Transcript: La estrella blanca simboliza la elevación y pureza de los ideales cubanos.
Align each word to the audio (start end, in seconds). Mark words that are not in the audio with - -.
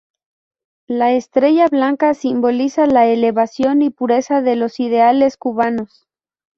La 0.87 1.11
estrella 1.11 1.67
blanca 1.67 2.15
simboliza 2.15 2.87
la 2.87 3.05
elevación 3.05 3.83
y 3.83 3.91
pureza 3.91 4.41
de 4.41 4.55
los 4.55 4.79
ideales 4.79 5.37
cubanos. 5.37 6.07